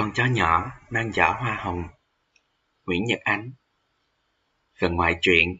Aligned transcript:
Con 0.00 0.12
chó 0.14 0.24
nhỏ 0.32 0.72
mang 0.90 1.12
giỏ 1.12 1.24
hoa 1.24 1.58
hồng 1.60 1.82
Nguyễn 2.86 3.04
Nhật 3.04 3.18
Ánh. 3.24 3.50
Phần 4.80 4.96
ngoại 4.96 5.16
truyện 5.20 5.56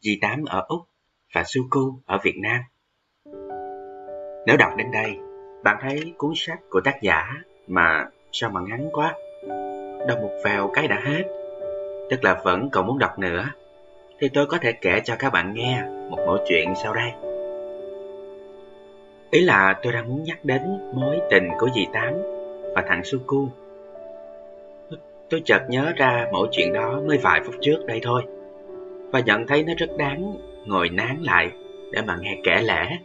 Di 0.00 0.18
Tám 0.22 0.44
ở 0.44 0.64
Úc 0.68 0.80
và 1.34 1.44
Suku 1.46 2.00
ở 2.06 2.18
Việt 2.24 2.36
Nam. 2.42 2.60
Nếu 4.46 4.56
đọc 4.56 4.72
đến 4.76 4.86
đây, 4.92 5.16
bạn 5.64 5.76
thấy 5.80 6.14
cuốn 6.18 6.32
sách 6.36 6.58
của 6.70 6.80
tác 6.84 7.02
giả 7.02 7.32
mà 7.66 8.06
sao 8.32 8.50
mà 8.50 8.60
ngắn 8.60 8.88
quá 8.92 9.14
Đọc 10.08 10.18
một 10.22 10.40
vèo 10.44 10.70
cái 10.74 10.88
đã 10.88 11.00
hết. 11.04 11.22
Tức 12.10 12.24
là 12.24 12.40
vẫn 12.44 12.68
còn 12.72 12.86
muốn 12.86 12.98
đọc 12.98 13.18
nữa 13.18 13.50
Thì 14.18 14.28
tôi 14.34 14.46
có 14.46 14.58
thể 14.58 14.72
kể 14.72 15.00
cho 15.04 15.16
các 15.18 15.32
bạn 15.32 15.54
nghe 15.54 15.82
một 16.10 16.18
mẫu 16.26 16.38
chuyện 16.48 16.74
sau 16.82 16.94
đây. 16.94 17.10
Ý 19.30 19.40
là 19.40 19.80
tôi 19.82 19.92
đang 19.92 20.08
muốn 20.08 20.22
nhắc 20.24 20.44
đến 20.44 20.62
mối 20.94 21.18
tình 21.30 21.48
của 21.58 21.68
dì 21.74 21.86
Tám 21.92 22.37
và 22.74 22.84
thằng 22.88 23.04
Suku. 23.04 23.48
Tôi 25.30 25.42
chợt 25.44 25.62
nhớ 25.68 25.92
ra 25.96 26.26
mỗi 26.32 26.48
chuyện 26.52 26.72
đó 26.72 27.00
mới 27.06 27.18
vài 27.18 27.40
phút 27.44 27.54
trước 27.60 27.86
đây 27.86 28.00
thôi 28.02 28.22
và 29.12 29.20
nhận 29.20 29.46
thấy 29.46 29.62
nó 29.62 29.72
rất 29.78 29.90
đáng 29.98 30.36
ngồi 30.66 30.88
nán 30.88 31.16
lại 31.22 31.50
để 31.92 32.02
mà 32.06 32.16
nghe 32.20 32.36
kể 32.44 32.62
lẽ. 32.62 32.98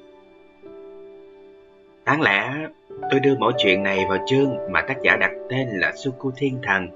Đáng 2.06 2.22
lẽ 2.22 2.54
tôi 3.12 3.20
đưa 3.20 3.36
mỗi 3.40 3.54
chuyện 3.58 3.84
này 3.84 4.06
vào 4.10 4.18
chương 4.28 4.58
mà 4.72 4.82
tác 4.82 4.98
giả 5.04 5.18
đặt 5.20 5.32
tên 5.50 5.68
là 5.72 5.92
Suku 5.96 6.32
Thiên 6.38 6.60
Thần. 6.64 6.88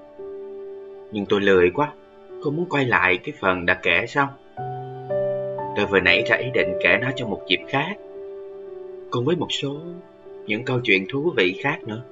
Nhưng 1.12 1.26
tôi 1.28 1.40
lười 1.40 1.70
quá, 1.74 1.92
không 2.42 2.56
muốn 2.56 2.66
quay 2.70 2.84
lại 2.84 3.18
cái 3.24 3.34
phần 3.40 3.66
đã 3.66 3.74
kể 3.82 4.06
xong. 4.06 4.28
Tôi 5.76 5.86
vừa 5.86 6.00
nãy 6.00 6.22
ra 6.26 6.36
ý 6.36 6.46
định 6.54 6.68
kể 6.82 6.98
nó 7.00 7.10
trong 7.16 7.30
một 7.30 7.40
dịp 7.48 7.60
khác 7.68 7.96
cùng 9.10 9.24
với 9.24 9.36
một 9.36 9.46
số 9.50 9.76
những 10.46 10.64
câu 10.64 10.80
chuyện 10.84 11.06
thú 11.08 11.32
vị 11.36 11.60
khác 11.62 11.78
nữa 11.86 12.02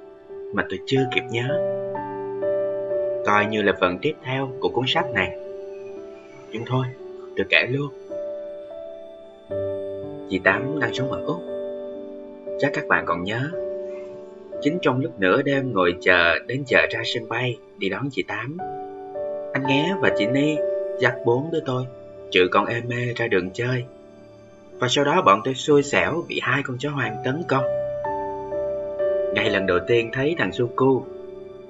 mà 0.53 0.67
tôi 0.71 0.79
chưa 0.87 1.09
kịp 1.15 1.23
nhớ. 1.31 1.49
Coi 3.27 3.47
như 3.47 3.63
là 3.63 3.73
phần 3.81 3.99
tiếp 4.03 4.13
theo 4.25 4.49
của 4.61 4.69
cuốn 4.69 4.85
sách 4.89 5.07
này. 5.15 5.37
Nhưng 6.53 6.63
thôi, 6.67 6.87
tôi 7.37 7.47
kể 7.51 7.67
luôn. 7.71 7.89
Chị 10.31 10.41
Tám 10.45 10.81
đang 10.81 10.95
sống 10.95 11.13
ở 11.13 11.23
Úc. 11.25 11.41
Chắc 12.59 12.71
các 12.75 12.85
bạn 12.89 13.05
còn 13.07 13.25
nhớ. 13.25 13.51
Chính 14.63 14.79
trong 14.83 15.01
lúc 15.01 15.21
nửa 15.21 15.43
đêm 15.43 15.73
ngồi 15.73 15.95
chờ 16.01 16.39
đến 16.47 16.63
giờ 16.67 16.79
ra 16.91 17.01
sân 17.05 17.29
bay 17.29 17.59
đi 17.79 17.89
đón 17.89 18.09
chị 18.13 18.23
Tám. 18.23 18.57
Anh 19.53 19.67
Nghé 19.67 19.95
và 20.01 20.11
chị 20.19 20.27
Ni 20.27 20.57
dắt 21.01 21.15
bốn 21.25 21.51
đứa 21.53 21.61
tôi, 21.67 21.85
trừ 22.31 22.49
con 22.51 22.67
em 22.67 22.83
mê 22.89 23.13
ra 23.17 23.27
đường 23.27 23.51
chơi 23.51 23.85
và 24.79 24.89
sau 24.91 25.05
đó 25.05 25.23
bọn 25.23 25.41
tôi 25.45 25.55
xui 25.55 25.83
xẻo 25.83 26.25
bị 26.29 26.41
hai 26.43 26.63
con 26.63 26.77
chó 26.79 26.91
hoang 26.91 27.17
tấn 27.25 27.43
công. 27.49 27.65
Ngay 29.37 29.51
lần 29.51 29.67
đầu 29.67 29.79
tiên 29.87 30.11
thấy 30.13 30.35
thằng 30.39 30.53
Suku, 30.53 31.05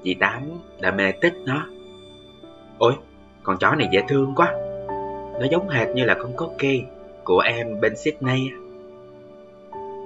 chị 0.04 0.14
Tám 0.14 0.42
đã 0.80 0.90
mê 0.90 1.12
tích 1.12 1.34
nó. 1.46 1.66
Ôi, 2.78 2.94
con 3.42 3.56
chó 3.58 3.74
này 3.74 3.88
dễ 3.92 4.02
thương 4.08 4.34
quá. 4.36 4.52
Nó 5.40 5.46
giống 5.50 5.68
hệt 5.68 5.88
như 5.88 6.04
là 6.04 6.14
con 6.14 6.32
Cookie 6.36 6.82
của 7.24 7.38
em 7.38 7.80
bên 7.80 7.96
Sydney. 7.96 8.50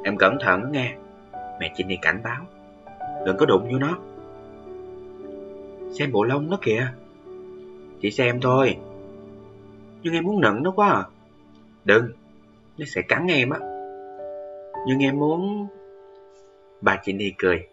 Em 0.04 0.16
cẩn 0.16 0.38
thận 0.40 0.72
nghe, 0.72 0.94
mẹ 1.32 1.72
chị 1.76 1.84
này 1.84 1.98
cảnh 2.02 2.20
báo. 2.24 2.46
Đừng 3.26 3.36
có 3.36 3.46
đụng 3.46 3.68
vô 3.72 3.78
nó. 3.78 3.98
Xem 5.98 6.12
bộ 6.12 6.24
lông 6.24 6.50
nó 6.50 6.58
kìa. 6.62 6.86
Chỉ 8.00 8.10
xem 8.10 8.40
thôi. 8.40 8.76
Nhưng 10.02 10.14
em 10.14 10.24
muốn 10.24 10.40
nựng 10.40 10.62
nó 10.62 10.70
quá 10.70 10.88
à. 10.88 11.02
Đừng, 11.84 12.08
nó 12.78 12.84
sẽ 12.88 13.02
cắn 13.02 13.26
em 13.26 13.50
á 13.50 13.58
nhưng 14.86 14.98
em 14.98 15.18
muốn 15.18 15.66
bà 16.80 17.00
chị 17.04 17.12
Ni 17.12 17.32
cười. 17.38 17.66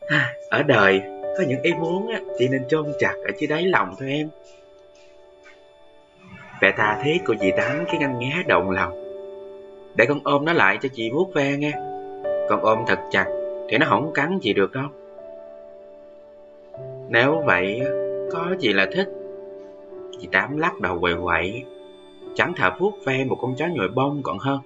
À, 0.00 0.32
ở 0.50 0.62
đời 0.62 1.00
có 1.38 1.44
những 1.48 1.62
ý 1.62 1.72
muốn 1.74 2.08
á 2.08 2.20
chị 2.38 2.48
nên 2.48 2.68
chôn 2.68 2.92
chặt 2.98 3.14
ở 3.24 3.30
dưới 3.38 3.48
đáy 3.48 3.66
lòng 3.66 3.94
thôi 3.98 4.08
em. 4.08 4.28
Vẻ 6.60 6.72
tha 6.76 7.00
thiết 7.04 7.18
của 7.26 7.34
chị 7.40 7.50
tám 7.56 7.84
cái 7.86 7.96
anh 8.00 8.18
nghe 8.18 8.42
động 8.46 8.70
lòng. 8.70 8.92
Để 9.96 10.06
con 10.06 10.20
ôm 10.24 10.44
nó 10.44 10.52
lại 10.52 10.78
cho 10.80 10.88
chị 10.94 11.10
vuốt 11.10 11.34
ve 11.34 11.56
nghe. 11.56 11.72
Con 12.48 12.60
ôm 12.60 12.78
thật 12.86 12.98
chặt 13.10 13.26
thì 13.68 13.78
nó 13.78 13.86
không 13.88 14.12
cắn 14.14 14.38
chị 14.42 14.52
được 14.52 14.72
đâu. 14.72 14.88
Nếu 17.08 17.42
vậy 17.46 17.80
có 18.32 18.54
gì 18.58 18.72
là 18.72 18.86
thích? 18.94 19.08
Chị 20.20 20.28
tám 20.32 20.58
lắc 20.58 20.80
đầu 20.80 21.00
quậy 21.00 21.14
quậy. 21.22 21.64
Chẳng 22.34 22.52
thà 22.56 22.76
vuốt 22.78 22.92
ve 23.04 23.24
một 23.24 23.38
con 23.40 23.54
chó 23.56 23.66
nhồi 23.66 23.88
bông 23.88 24.20
còn 24.22 24.38
hơn. 24.38 24.60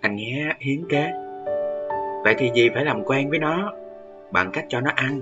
Anh 0.00 0.16
nghe 0.16 0.54
hiến 0.60 0.88
kế. 0.88 1.12
Vậy 2.26 2.34
thì 2.38 2.50
gì 2.54 2.68
phải 2.74 2.84
làm 2.84 3.04
quen 3.04 3.30
với 3.30 3.38
nó 3.38 3.72
bằng 4.30 4.50
cách 4.52 4.64
cho 4.68 4.80
nó 4.80 4.90
ăn. 4.94 5.20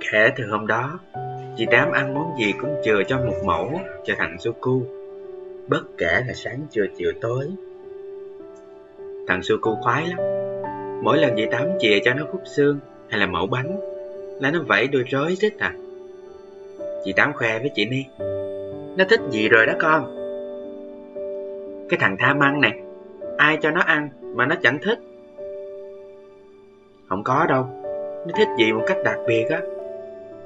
Kể 0.00 0.30
từ 0.36 0.44
hôm 0.50 0.66
đó, 0.66 0.98
chị 1.56 1.66
Tám 1.70 1.92
ăn 1.92 2.14
món 2.14 2.38
gì 2.38 2.52
cũng 2.60 2.76
chừa 2.84 3.02
cho 3.08 3.18
một 3.18 3.34
mẫu 3.44 3.80
cho 4.04 4.14
thằng 4.18 4.36
Suku, 4.38 4.82
bất 5.68 5.82
kể 5.98 6.22
là 6.26 6.34
sáng 6.34 6.66
trưa 6.70 6.84
chiều 6.96 7.12
tối. 7.20 7.46
Thằng 9.28 9.42
Suku 9.42 9.74
khoái 9.82 10.06
lắm. 10.06 10.18
Mỗi 11.02 11.18
lần 11.18 11.32
chị 11.36 11.46
Tám 11.50 11.68
chìa 11.78 11.98
cho 12.04 12.14
nó 12.14 12.24
khúc 12.32 12.42
xương 12.56 12.78
hay 13.08 13.20
là 13.20 13.26
mẫu 13.26 13.46
bánh 13.46 13.80
là 14.40 14.50
nó 14.50 14.62
vẫy 14.68 14.88
đôi 14.88 15.02
rối 15.02 15.34
rít 15.34 15.58
à. 15.58 15.74
Chị 17.04 17.12
Tám 17.16 17.32
khoe 17.32 17.58
với 17.58 17.70
chị 17.74 17.84
Ni 17.84 18.04
Nó 18.96 19.04
thích 19.10 19.20
gì 19.30 19.48
rồi 19.48 19.66
đó 19.66 19.72
con 19.78 20.16
Cái 21.88 21.98
thằng 22.00 22.16
tha 22.18 22.34
măng 22.34 22.60
này 22.60 22.85
Ai 23.36 23.58
cho 23.62 23.70
nó 23.70 23.80
ăn 23.80 24.08
mà 24.34 24.46
nó 24.46 24.54
chẳng 24.62 24.78
thích? 24.82 24.98
Không 27.08 27.24
có 27.24 27.46
đâu. 27.48 27.66
Nó 28.26 28.32
thích 28.36 28.48
gì 28.58 28.72
một 28.72 28.82
cách 28.86 28.98
đặc 29.04 29.18
biệt 29.26 29.44
á. 29.50 29.60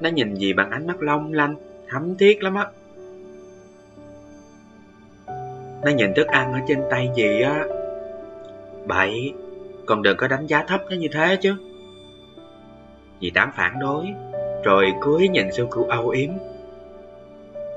Nó 0.01 0.09
nhìn 0.09 0.35
gì 0.35 0.53
bằng 0.53 0.71
ánh 0.71 0.87
mắt 0.87 1.01
long 1.01 1.33
lanh 1.33 1.55
Thấm 1.87 2.15
thiết 2.17 2.43
lắm 2.43 2.55
á. 2.55 2.67
Nó 5.83 5.91
nhìn 5.91 6.13
thức 6.13 6.27
ăn 6.27 6.53
ở 6.53 6.59
trên 6.67 6.81
tay 6.89 7.09
gì 7.15 7.41
á. 7.41 7.65
Bậy 8.85 9.33
Còn 9.85 10.01
đừng 10.01 10.17
có 10.17 10.27
đánh 10.27 10.47
giá 10.47 10.63
thấp 10.63 10.81
nó 10.89 10.95
như 10.95 11.07
thế 11.11 11.37
chứ. 11.41 11.55
Dì 13.21 13.29
Tám 13.29 13.51
phản 13.55 13.79
đối 13.79 14.05
Rồi 14.63 14.93
cúi 15.01 15.27
nhìn 15.27 15.51
sư 15.51 15.67
cụ 15.69 15.83
âu 15.89 16.09
yếm. 16.09 16.29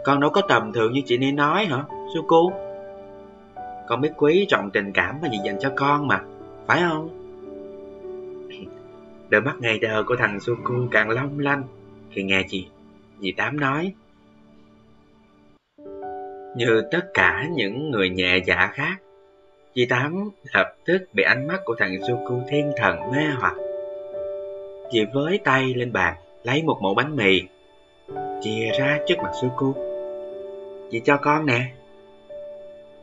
Con 0.04 0.20
đâu 0.20 0.30
có 0.30 0.42
tầm 0.48 0.72
thường 0.72 0.92
như 0.92 1.00
chị 1.06 1.18
Ni 1.18 1.32
nói 1.32 1.64
hả, 1.64 1.84
Suku? 2.14 2.52
Con 3.86 4.00
biết 4.00 4.12
quý 4.16 4.46
trọng 4.48 4.70
tình 4.70 4.92
cảm 4.92 5.18
mà 5.22 5.28
dì 5.28 5.38
dành 5.44 5.58
cho 5.60 5.72
con 5.76 6.08
mà, 6.08 6.22
phải 6.66 6.80
không? 6.88 7.08
Đôi 9.28 9.40
mắt 9.40 9.54
ngày 9.60 9.78
đờ 9.78 10.02
của 10.06 10.16
thằng 10.18 10.40
Suku 10.40 10.74
càng 10.90 11.10
long 11.10 11.38
lanh 11.38 11.62
khi 12.10 12.22
nghe 12.22 12.42
chị, 12.48 12.66
dì 13.20 13.32
Tám 13.32 13.60
nói. 13.60 13.92
Như 16.56 16.82
tất 16.90 17.10
cả 17.14 17.48
những 17.52 17.90
người 17.90 18.10
nhẹ 18.10 18.38
dạ 18.46 18.70
khác, 18.72 18.96
dì 19.74 19.86
Tám 19.86 20.30
lập 20.52 20.74
tức 20.84 20.98
bị 21.12 21.22
ánh 21.22 21.46
mắt 21.46 21.60
của 21.64 21.74
thằng 21.78 21.98
Suku 22.08 22.42
thiên 22.48 22.72
thần 22.76 22.96
mê 23.12 23.24
hoặc. 23.38 23.54
Dì 24.92 25.04
với 25.12 25.40
tay 25.44 25.74
lên 25.74 25.92
bàn, 25.92 26.14
lấy 26.44 26.62
một 26.62 26.78
mẫu 26.82 26.94
bánh 26.94 27.16
mì, 27.16 27.42
chia 28.42 28.70
ra 28.78 28.98
trước 29.06 29.14
mặt 29.18 29.30
Suku. 29.42 29.74
Chị 30.90 31.00
cho 31.04 31.16
con 31.16 31.46
nè 31.46 31.72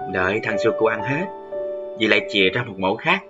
Đợi 0.10 0.40
thằng 0.44 0.58
Suku 0.60 0.86
ăn 0.86 1.02
hết 1.02 1.26
Dì 2.00 2.08
lại 2.08 2.26
chìa 2.30 2.50
ra 2.50 2.64
một 2.64 2.74
mẫu 2.78 2.96
khác. 2.96 3.24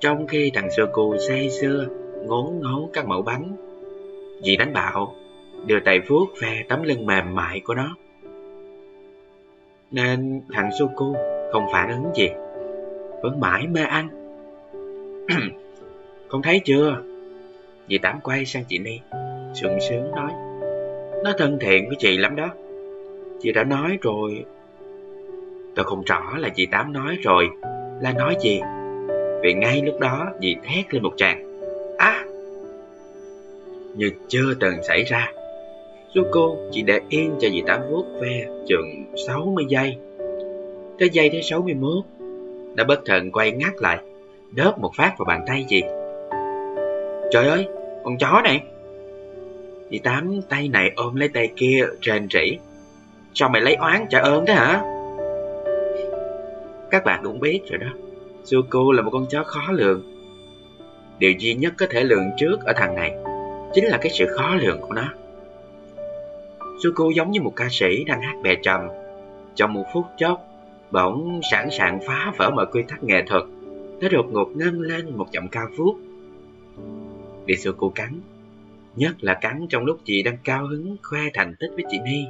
Trong 0.00 0.26
khi 0.26 0.50
thằng 0.54 0.70
Suku 0.70 1.16
say 1.28 1.50
sưa 1.50 1.86
Ngốn 2.24 2.60
ngấu 2.60 2.90
các 2.92 3.06
mẫu 3.06 3.22
bánh, 3.22 3.52
Dì 4.42 4.56
đánh 4.56 4.72
bạo, 4.72 5.14
Đưa 5.66 5.80
tay 5.80 6.00
vuốt 6.00 6.26
về 6.42 6.62
tấm 6.68 6.82
lưng 6.82 7.06
mềm 7.06 7.34
mại 7.34 7.60
của 7.60 7.74
nó. 7.74 7.96
Nên 9.90 10.40
thằng 10.52 10.70
Suku 10.78 11.16
không 11.52 11.66
phản 11.72 11.90
ứng 11.90 12.14
gì, 12.14 12.28
Vẫn 13.22 13.40
mãi 13.40 13.66
mê 13.66 13.80
ăn. 13.80 14.08
Con 16.28 16.42
thấy 16.42 16.60
chưa? 16.64 17.02
Dì 17.88 17.98
Tám 17.98 18.20
quay 18.20 18.44
sang 18.44 18.64
chị 18.68 18.78
Ni 18.78 18.98
Sượng 19.54 19.80
sướng 19.80 20.10
nói, 20.10 20.32
Nó 21.24 21.32
thân 21.38 21.58
thiện 21.60 21.88
với 21.88 21.96
chị 21.98 22.16
lắm 22.16 22.36
đó. 22.36 22.48
Chị 23.40 23.52
đã 23.52 23.64
nói 23.64 23.98
rồi 24.02 24.44
Tôi 25.76 25.84
không 25.84 26.02
rõ 26.06 26.20
là 26.38 26.48
chị 26.48 26.66
Tám 26.66 26.92
nói 26.92 27.16
rồi. 27.22 27.48
Là 28.00 28.12
nói 28.12 28.36
gì? 28.40 28.60
Vì 29.42 29.54
ngay 29.54 29.82
lúc 29.84 30.00
đó 30.00 30.26
dì 30.40 30.56
thét 30.64 30.94
lên 30.94 31.02
một 31.02 31.12
tràng. 31.16 31.60
À 31.98 32.24
Như 33.94 34.10
chưa 34.28 34.54
từng 34.60 34.74
xảy 34.88 35.02
ra. 35.02 35.32
Chú 36.14 36.22
cô 36.32 36.56
chỉ 36.72 36.82
để 36.82 37.00
yên 37.08 37.34
cho 37.40 37.48
dì 37.48 37.62
Tám 37.66 37.80
vuốt 37.90 38.04
ve 38.20 38.46
chừng 38.68 39.04
60 39.26 39.64
giây. 39.68 39.96
Tới 40.98 41.08
giây 41.12 41.30
thứ 41.30 41.40
61 41.40 42.04
Đã 42.74 42.84
bất 42.84 43.00
thần 43.04 43.32
quay 43.32 43.52
ngắt 43.52 43.74
lại 43.76 43.98
Đớp 44.52 44.78
một 44.78 44.90
phát 44.96 45.14
vào 45.18 45.24
bàn 45.24 45.44
tay 45.46 45.66
dì. 45.68 45.80
Trời 47.30 47.48
ơi, 47.48 47.66
con 48.04 48.18
chó 48.18 48.40
này! 48.44 48.62
Dì 49.90 49.98
Tám 49.98 50.40
tay 50.48 50.68
này 50.68 50.90
ôm 50.96 51.14
lấy 51.14 51.28
tay 51.28 51.52
kia 51.56 51.86
rền 52.02 52.28
rỉ. 52.30 52.58
Sao 53.34 53.48
mày 53.48 53.62
lấy 53.62 53.74
oán 53.74 54.06
trả 54.10 54.18
ơn 54.18 54.46
thế 54.46 54.54
hả? 54.54 54.95
Các 56.96 57.04
bạn 57.04 57.20
cũng 57.24 57.40
biết 57.40 57.60
rồi 57.70 57.78
đó 57.78 57.86
Suku 58.44 58.92
là 58.92 59.02
một 59.02 59.10
con 59.12 59.26
chó 59.30 59.44
khó 59.44 59.72
lường. 59.72 60.02
Điều 61.18 61.32
duy 61.38 61.54
nhất 61.54 61.74
có 61.78 61.86
thể 61.90 62.04
lường 62.04 62.30
trước 62.38 62.56
ở 62.64 62.72
thằng 62.76 62.94
này 62.94 63.14
chính 63.74 63.84
là 63.84 63.98
cái 63.98 64.12
sự 64.12 64.26
khó 64.36 64.54
lường 64.54 64.80
của 64.80 64.94
nó. 64.94 65.12
Suku 66.82 67.10
giống 67.10 67.30
như 67.30 67.40
một 67.42 67.52
ca 67.56 67.68
sĩ 67.70 68.04
đang 68.04 68.20
hát 68.22 68.34
bè 68.42 68.54
trầm. 68.62 68.80
Trong 69.54 69.72
một 69.72 69.84
phút 69.92 70.04
chốc, 70.16 70.44
bỗng 70.90 71.40
sẵn 71.50 71.68
sàng 71.70 72.00
phá 72.06 72.32
vỡ 72.38 72.50
mọi 72.50 72.66
quy 72.72 72.82
tắc 72.88 73.04
nghệ 73.04 73.22
thuật. 73.26 73.42
Nó 74.00 74.08
đột 74.08 74.26
ngột 74.30 74.48
ngân 74.54 74.80
lên 74.80 75.16
một 75.16 75.26
giọng 75.32 75.48
cao 75.48 75.66
vút. 75.76 75.96
Bị 77.46 77.56
Suku 77.56 77.90
cắn, 77.90 78.20
nhất 78.96 79.14
là 79.20 79.34
cắn 79.34 79.66
trong 79.70 79.84
lúc 79.84 79.98
chị 80.04 80.22
đang 80.22 80.36
cao 80.44 80.66
hứng 80.66 80.96
khoe 81.02 81.20
thành 81.34 81.54
tích 81.60 81.70
với 81.74 81.84
chị 81.90 81.98
Ni. 82.04 82.24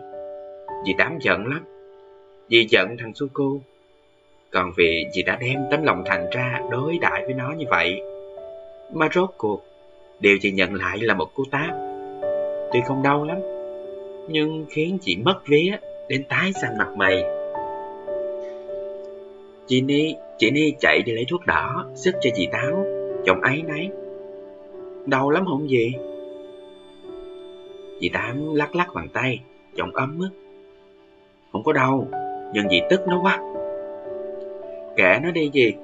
Dì 0.86 0.92
tám 0.98 1.18
giận 1.20 1.46
lắm. 1.46 1.64
Dì 2.48 2.66
giận 2.70 2.96
thằng 2.98 3.14
Suku. 3.14 3.60
Còn 4.50 4.72
vì 4.76 5.06
dì 5.12 5.22
đã 5.22 5.38
đem 5.40 5.60
tấm 5.70 5.82
lòng 5.82 6.02
thành 6.06 6.26
ra 6.30 6.60
đối 6.70 6.98
đãi 7.00 7.24
với 7.24 7.34
nó 7.34 7.52
như 7.52 7.64
vậy. 7.70 8.00
Mà 8.92 9.08
rốt 9.14 9.30
cuộc, 9.38 9.64
điều 10.20 10.38
chị 10.40 10.50
nhận 10.50 10.74
lại 10.74 10.98
là 11.00 11.14
một 11.14 11.34
cú 11.34 11.44
táp. 11.50 11.70
Tuy 12.72 12.80
không 12.86 13.02
đau 13.02 13.24
lắm, 13.24 13.38
nhưng 14.28 14.66
khiến 14.70 14.98
chị 15.00 15.16
mất 15.16 15.40
vía 15.46 15.76
đến 16.08 16.24
tái 16.28 16.52
xanh 16.52 16.78
mặt 16.78 16.88
mày. 16.96 17.24
Chị 19.66 19.80
Ni, 19.80 20.14
chị 20.38 20.50
Ni 20.50 20.72
chạy 20.80 21.02
đi 21.06 21.12
lấy 21.12 21.24
thuốc 21.30 21.46
đỏ, 21.46 21.86
sức 21.94 22.14
cho 22.20 22.30
chị 22.34 22.48
Táo, 22.52 22.84
chồng 23.24 23.40
ấy 23.40 23.62
nấy. 23.62 23.88
Đau 25.06 25.30
lắm 25.30 25.44
không 25.48 25.70
gì? 25.70 25.92
Chị 28.00 28.08
Tám 28.08 28.54
lắc 28.54 28.76
lắc 28.76 28.94
bàn 28.94 29.08
tay, 29.12 29.40
giọng 29.74 29.90
ấm 29.94 30.18
ức. 30.18 30.30
Không 31.52 31.62
có 31.62 31.72
đau, 31.72 32.08
nhưng 32.54 32.68
dì 32.68 32.80
tức 32.90 33.00
nó 33.08 33.20
quá. 33.22 33.40
Kệ 34.96 35.18
nó 35.22 35.30
đi 35.30 35.50
gì. 35.52 35.74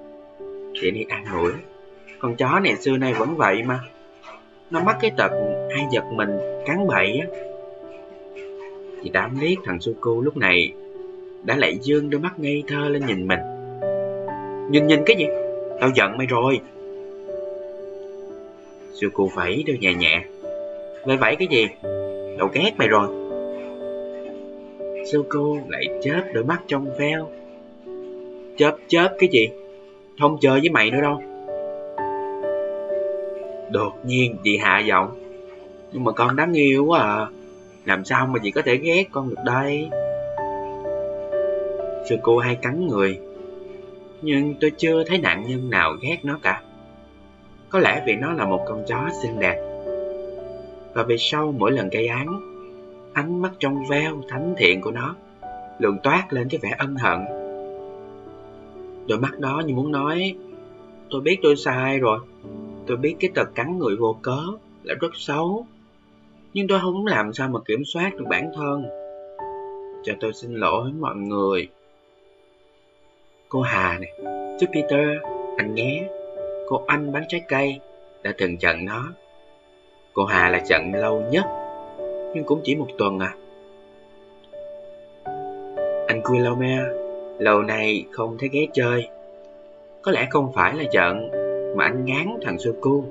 Chị 0.75 0.91
đi 0.91 1.05
ăn 1.09 1.25
nổi 1.33 1.53
Con 2.19 2.37
chó 2.37 2.61
này 2.61 2.77
xưa 2.77 2.97
nay 2.97 3.15
vẫn 3.15 3.37
vậy 3.37 3.63
mà. 3.67 3.81
Nó 4.71 4.81
mắc 4.81 4.97
cái 5.01 5.11
tật 5.17 5.31
hay 5.71 5.87
giật 5.93 6.05
mình, 6.13 6.31
cắn 6.67 6.87
bậy 6.87 7.19
á. 7.19 7.27
Chị 9.03 9.11
đám 9.13 9.41
liếc 9.41 9.59
thằng 9.65 9.81
Suku 9.81 10.21
lúc 10.21 10.37
này 10.37 10.73
đã 11.45 11.57
lại 11.57 11.79
dương 11.83 12.11
đôi 12.11 12.21
mắt 12.21 12.39
ngây 12.39 12.63
thơ 12.69 12.89
lên 12.89 13.07
nhìn 13.07 13.29
mình. 13.29 13.41
Nhìn 14.71 14.87
nhìn 14.87 15.01
cái 15.07 15.17
gì? 15.17 15.27
Tao 15.81 15.91
giận 15.95 16.19
mày 16.19 16.27
rồi. 16.27 16.61
Suku 18.93 19.29
vẫy 19.35 19.65
đôi 19.67 19.79
nhẹ 19.79 19.95
nhẹ. 19.95 20.25
Mày 21.07 21.17
vẫy 21.17 21.37
cái 21.37 21.49
gì? 21.51 21.67
Tao 22.39 22.49
ghét 22.53 22.71
mày 22.77 22.89
rồi. 22.89 23.09
Suku 25.13 25.59
lại 25.69 25.85
chớp 26.03 26.23
đôi 26.35 26.45
mắt 26.45 26.63
trong 26.67 26.87
veo. 26.99 27.29
Chớp 28.57 28.77
chớp 28.89 29.15
cái 29.19 29.29
gì? 29.33 29.49
Không 30.21 30.39
chơi 30.41 30.61
với 30.61 30.71
mày 30.71 30.91
nữa 30.91 31.01
đâu. 31.01 31.23
Đột 33.71 33.93
nhiên 34.05 34.37
chị 34.45 34.57
hạ 34.57 34.79
giọng. 34.79 35.09
Nhưng 35.93 36.05
mà 36.05 36.13
con 36.13 36.37
đáng 36.37 36.53
yêu 36.53 36.85
quá 36.85 37.01
à. 37.01 37.27
Làm 37.85 38.05
sao 38.05 38.27
mà 38.27 38.39
chị 38.43 38.51
có 38.51 38.63
thể 38.63 38.77
ghét 38.77 39.05
con 39.13 39.29
được 39.29 39.43
đây? 39.45 39.89
Sư 42.09 42.17
cô 42.23 42.39
hay 42.39 42.55
cắn 42.55 42.87
người 42.87 43.19
Nhưng 44.23 44.55
tôi 44.61 44.71
chưa 44.79 45.05
thấy 45.05 45.19
nạn 45.19 45.45
nhân 45.49 45.71
nào 45.71 45.93
ghét 46.03 46.19
nó 46.23 46.39
cả 46.43 46.63
Có 47.69 47.79
lẽ 47.79 48.03
vì 48.07 48.15
nó 48.15 48.33
là 48.33 48.45
một 48.45 48.65
con 48.69 48.85
chó 48.89 49.09
xinh 49.23 49.41
đẹp 49.41 49.57
Và 50.95 51.03
về 51.03 51.17
sau 51.19 51.55
mỗi 51.59 51.73
lần 51.73 51.89
gây 51.91 52.07
án, 52.07 52.41
Ánh 53.13 53.43
mắt 53.43 53.53
trong 53.59 53.85
veo 53.91 54.23
thánh 54.29 54.55
thiện 54.57 54.81
của 54.81 54.91
nó 54.91 55.15
Luôn 55.79 55.99
toát 56.03 56.27
lên 56.31 56.49
cái 56.49 56.61
vẻ 56.63 56.75
ân 56.79 56.97
hận 56.97 57.42
Đôi 59.09 59.19
mắt 59.19 59.39
đó 59.39 59.63
như 59.67 59.75
muốn 59.75 59.93
nói, 59.93 60.35
Tôi 61.11 61.21
biết 61.21 61.39
tôi 61.43 61.57
sai 61.57 61.99
rồi. 61.99 62.19
Tôi 62.87 62.97
biết 62.97 63.17
cái 63.21 63.31
tật 63.35 63.49
cắn 63.55 63.79
người 63.79 63.97
vô 63.97 64.17
cớ 64.23 64.39
là 64.83 64.95
rất 65.01 65.11
xấu. 65.15 65.67
Nhưng 66.55 66.69
tôi 66.69 66.81
không 66.81 67.07
làm 67.07 67.33
sao 67.33 67.49
mà 67.49 67.61
kiểm 67.65 67.85
soát 67.85 68.11
được 68.17 68.25
bản 68.31 68.51
thân. 68.55 68.85
Cho 70.03 70.13
tôi 70.21 70.33
xin 70.33 70.55
lỗi 70.55 70.91
mọi 71.01 71.17
người. 71.17 71.69
Cô 73.49 73.61
hà 73.61 73.99
này 73.99 74.13
chú 74.61 74.67
peter, 74.75 75.09
anh 75.57 75.75
nhé. 75.75 76.09
Cô 76.69 76.85
anh 76.87 77.13
bán 77.13 77.23
trái 77.29 77.41
cây 77.49 77.81
đã 78.23 78.33
từng 78.39 78.59
trận 78.59 78.85
nó 78.85 79.13
cô 80.15 80.25
hà 80.25 80.49
là 80.49 80.61
trận 80.69 80.95
lâu 80.95 81.23
nhất, 81.31 81.45
nhưng 82.35 82.45
cũng 82.45 82.61
chỉ 82.65 82.75
một 82.75 82.89
tuần 82.99 83.19
à. 83.19 83.35
Anh 86.09 86.23
Quilomea 86.25 87.02
lâu 87.43 87.63
nay 87.63 88.05
không 88.11 88.37
thấy 88.39 88.49
ghé 88.53 88.67
chơi. 88.73 89.09
Có 90.03 90.13
lẽ 90.13 90.27
không 90.31 90.53
phải 90.55 90.75
là 90.75 90.85
giận, 90.93 91.31
mà 91.77 91.85
anh 91.85 92.05
ngán 92.05 92.27
thằng 92.43 92.59
Suku. 92.59 93.05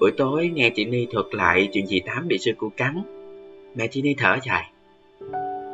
Buổi 0.00 0.10
tối 0.16 0.50
nghe 0.54 0.70
chị 0.70 0.84
Ni 0.84 1.06
thuật 1.10 1.26
lại 1.30 1.68
chuyện 1.72 1.86
dì 1.86 2.00
Tám 2.00 2.28
bị 2.28 2.38
sư 2.38 2.52
cô 2.58 2.72
cắn. 2.76 3.02
Mẹ 3.74 3.86
chị 3.86 4.02
Ni 4.02 4.14
thở 4.18 4.36
dài. 4.42 4.70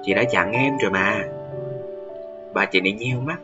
Chị 0.02 0.14
đã 0.14 0.24
chặn 0.24 0.52
em 0.52 0.72
rồi 0.82 0.90
mà. 0.90 1.24
Bà 2.54 2.64
chị 2.64 2.80
Ni 2.80 2.92
nheo 2.92 3.20
mắt. 3.20 3.38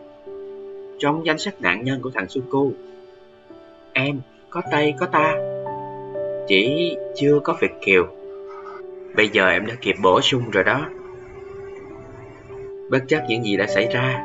Trong 0.99 1.27
danh 1.27 1.39
sách 1.39 1.61
nạn 1.61 1.85
nhân 1.85 2.03
của 2.03 2.11
thằng 2.15 2.29
Suku, 2.29 2.73
Em 3.93 4.21
có 4.51 4.63
tay 4.71 4.95
có 5.01 5.07
ta. 5.07 5.37
Chỉ 6.47 6.97
chưa 7.17 7.41
có 7.45 7.57
Việt 7.61 7.73
Kiều. 7.81 8.07
Bây 9.17 9.29
giờ 9.29 9.49
em 9.49 9.67
đã 9.67 9.75
kịp 9.81 9.95
bổ 10.03 10.21
sung 10.21 10.51
rồi 10.51 10.65
đó. 10.65 10.87
Bất 12.95 13.03
chấp 13.09 13.21
những 13.29 13.45
gì 13.45 13.57
đã 13.57 13.67
xảy 13.67 13.89
ra 13.93 14.25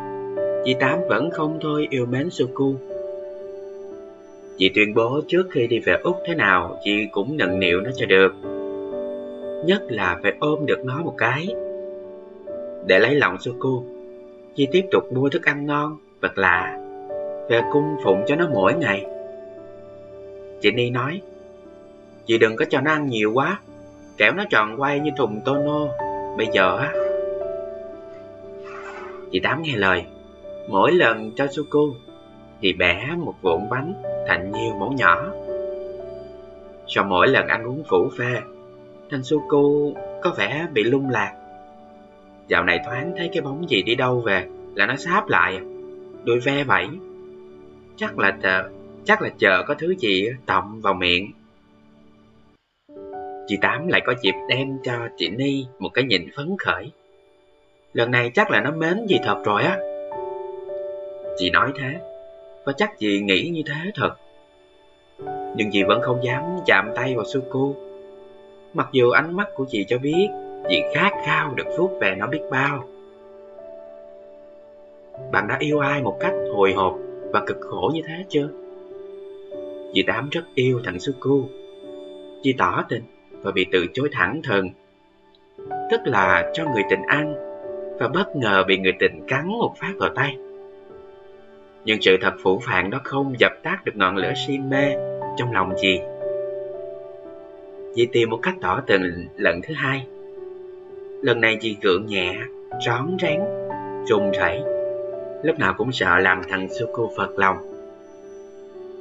Chị 0.66 0.76
Tám 0.80 1.00
vẫn 1.10 1.30
không 1.32 1.60
thôi 1.62 1.88
yêu 1.90 2.06
mến 2.06 2.30
Suku 2.30 2.76
Chị 4.58 4.72
tuyên 4.76 4.94
bố 4.94 5.22
trước 5.28 5.48
khi 5.52 5.68
đi 5.68 5.80
về 5.80 5.98
Úc 6.04 6.16
thế 6.26 6.36
nào 6.36 6.78
chị 6.84 6.92
cũng 7.12 7.38
nhận 7.38 7.60
nịu 7.60 7.82
nó 7.82 7.92
cho 7.96 8.06
được. 8.06 8.34
Nhất 9.66 9.82
là 9.90 10.20
phải 10.24 10.34
ôm 10.40 10.66
được 10.66 10.86
nó 10.86 11.02
một 11.02 11.14
cái. 11.18 11.48
Để 12.88 13.00
lấy 13.00 13.16
lòng 13.16 13.38
Suku 13.40 13.84
Chị 14.56 14.68
tiếp 14.72 14.86
tục 14.92 15.04
mua 15.14 15.30
thức 15.30 15.46
ăn 15.46 15.66
ngon, 15.66 15.98
vật 16.22 16.38
lạ 16.38 16.78
Về 17.50 17.62
cung 17.72 17.96
phụng 18.04 18.24
cho 18.28 18.36
nó 18.36 18.48
mỗi 18.54 18.74
ngày. 18.74 19.06
Chị 20.62 20.72
Ni 20.72 20.90
nói 20.90 21.22
Chị 22.26 22.38
đừng 22.38 22.56
có 22.56 22.66
cho 22.70 22.82
nó 22.82 22.92
ăn 22.92 23.08
nhiều 23.08 23.32
quá 23.34 23.60
Kẻo 24.18 24.34
nó 24.34 24.44
tròn 24.50 24.82
quay 24.82 25.00
như 25.00 25.12
thùng 25.18 25.42
tono. 25.46 25.88
Bây 26.38 26.48
giờ 26.54 26.78
á 26.78 27.09
Chị 29.32 29.40
Tám 29.40 29.62
nghe 29.62 29.76
lời 29.76 30.04
Mỗi 30.70 30.92
lần 30.92 31.32
cho 31.36 31.48
Suku 31.48 31.94
Thì 32.62 32.74
bẻ 32.74 33.10
một 33.18 33.36
vụn 33.42 33.70
bánh 33.70 33.94
thành 34.28 34.52
nhiều 34.52 34.76
mẫu 34.80 34.92
nhỏ. 34.92 35.32
Sau 36.88 37.04
mỗi 37.04 37.28
lần 37.28 37.48
ăn 37.48 37.64
uống 37.64 37.84
phủ 37.90 38.10
phê, 38.18 38.42
Thanh 39.10 39.24
Suku 39.24 39.94
có 40.22 40.34
vẻ 40.38 40.68
bị 40.74 40.84
lung 40.84 41.10
lạc. 41.10 41.36
Dạo 42.48 42.64
này 42.64 42.80
thoáng 42.86 43.14
thấy 43.18 43.30
cái 43.34 43.42
bóng 43.42 43.70
gì 43.70 43.82
đi 43.82 43.96
đâu 43.96 44.20
về 44.20 44.48
là 44.76 44.86
nó 44.86 44.96
sáp 44.96 45.28
lại, 45.28 45.60
đuôi 46.24 46.40
ve 46.40 46.64
vẫy. 46.64 46.88
Chắc 47.96 48.20
là 48.20 48.38
chờ, 48.42 48.70
chắc 49.06 49.22
là 49.22 49.30
chờ 49.38 49.64
có 49.68 49.74
thứ 49.74 49.96
gì 49.96 50.28
tọng 50.46 50.82
vào 50.82 50.94
miệng. 50.94 51.32
Chị 53.48 53.58
Tám 53.62 53.88
lại 53.88 54.02
có 54.06 54.14
dịp 54.24 54.34
đem 54.50 54.78
cho 54.84 55.08
chị 55.18 55.30
Ni 55.30 55.66
một 55.80 55.90
cái 55.94 56.04
nhìn 56.04 56.30
phấn 56.36 56.56
khởi. 56.60 56.92
Lần 57.94 58.12
này 58.12 58.32
chắc 58.34 58.52
là 58.52 58.62
nó 58.62 58.72
mến 58.72 59.06
gì 59.08 59.20
thật 59.24 59.42
rồi 59.46 59.64
á. 59.64 59.78
Chị 61.38 61.50
nói 61.50 61.72
thế, 61.80 62.00
và 62.66 62.74
chắc 62.78 63.00
chị 63.00 63.20
nghĩ 63.20 63.50
như 63.54 63.62
thế 63.66 63.92
thật. 63.96 64.16
Nhưng 65.56 65.70
chị 65.72 65.84
vẫn 65.84 66.02
không 66.02 66.24
dám 66.24 66.44
chạm 66.66 66.92
tay 66.96 67.16
vào 67.16 67.26
Suku 67.26 67.76
Mặc 68.74 68.88
dù 68.92 69.10
ánh 69.10 69.36
mắt 69.36 69.48
của 69.56 69.66
chị 69.70 69.86
cho 69.88 69.98
biết 69.98 70.28
Chị 70.70 70.82
khát 70.94 71.12
khao 71.26 71.54
được 71.56 71.68
vuốt 71.78 71.90
về 72.02 72.16
nó 72.18 72.28
biết 72.28 72.42
bao. 72.52 72.84
Bạn 75.32 75.48
đã 75.48 75.58
yêu 75.60 75.80
ai 75.80 76.02
một 76.02 76.18
cách 76.20 76.34
hồi 76.54 76.74
hộp 76.74 77.00
và 77.34 77.44
cực 77.48 77.58
khổ 77.62 77.92
như 77.94 78.02
thế 78.08 78.26
chưa? 78.30 78.50
Chị 79.94 80.04
Tám 80.08 80.30
rất 80.30 80.42
yêu 80.56 80.82
thằng 80.84 81.00
Suku 81.00 81.44
Chị 82.42 82.54
tỏ 82.58 82.84
tình 82.90 83.04
và 83.32 83.52
bị 83.52 83.66
từ 83.72 83.86
chối 83.94 84.10
thẳng 84.12 84.42
thừng 84.44 84.70
Tức 85.92 86.02
là 86.04 86.52
cho 86.54 86.66
người 86.74 86.84
tình 86.90 87.02
ăn. 87.08 87.49
Và 88.00 88.08
bất 88.08 88.36
ngờ 88.36 88.64
bị 88.68 88.78
người 88.78 88.94
tình 89.00 89.24
cắn 89.28 89.48
một 89.48 89.74
phát 89.80 89.94
vào 90.00 90.10
tay 90.16 90.38
nhưng 91.86 92.02
sự 92.02 92.18
thật 92.22 92.34
phủ 92.44 92.62
phàng 92.66 92.90
đó 92.90 93.02
không 93.04 93.40
dập 93.40 93.52
tắt 93.64 93.86
được 93.86 93.92
ngọn 93.96 94.16
lửa 94.16 94.34
si 94.48 94.58
mê 94.58 94.96
trong 95.38 95.52
lòng 95.54 95.78
gì. 95.78 96.00
Dì 97.94 98.06
tìm 98.06 98.30
một 98.30 98.40
cách 98.44 98.56
tỏ 98.62 98.82
tình 98.88 99.28
lần 99.36 99.62
thứ 99.62 99.74
hai. 99.74 100.08
Lần 101.22 101.42
này 101.42 101.58
chị 101.62 101.78
gượng 101.82 102.06
nhẹ, 102.06 102.36
rón 102.86 103.18
rén, 103.22 103.40
run 104.08 104.32
rẩy, 104.32 104.62
lúc 105.44 105.60
nào 105.60 105.74
cũng 105.78 105.92
sợ 105.92 106.18
làm 106.20 106.42
thằng 106.50 106.68
Suko 106.70 107.08
phật 107.18 107.40
lòng. 107.40 107.58